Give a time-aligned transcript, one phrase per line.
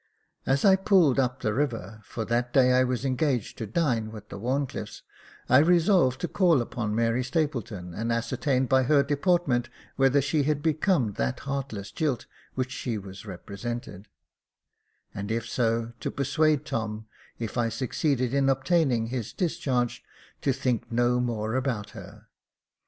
[0.47, 4.29] As I pulled up the river, for that day I was engaged to dine with
[4.29, 5.03] the Wharncliffes,
[5.47, 10.63] I resolved to call upon Mary Stapleton, and ascertain by her deportment whether she had
[10.63, 12.25] become that heartless jilt
[12.55, 14.07] which she was represented,
[15.13, 17.05] and if so, to persuade Tom,
[17.37, 20.03] if I succeeded in obtaining his discharge,
[20.41, 22.25] to think no more about her.